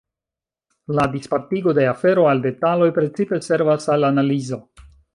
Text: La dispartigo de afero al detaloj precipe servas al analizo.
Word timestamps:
La 0.99 1.05
dispartigo 1.15 1.75
de 1.79 1.85
afero 1.91 2.25
al 2.31 2.43
detaloj 2.49 2.91
precipe 2.99 3.43
servas 3.53 3.89
al 3.99 4.13
analizo. 4.13 4.65